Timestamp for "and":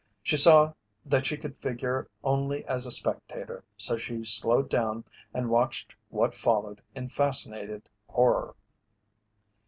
5.31-5.51